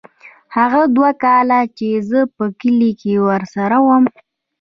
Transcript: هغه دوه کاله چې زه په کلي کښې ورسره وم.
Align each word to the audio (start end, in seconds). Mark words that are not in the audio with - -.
هغه 0.55 0.81
دوه 0.95 1.11
کاله 1.23 1.59
چې 1.77 1.87
زه 2.09 2.19
په 2.35 2.45
کلي 2.61 2.91
کښې 2.99 3.15
ورسره 3.27 3.77
وم. 3.85 4.03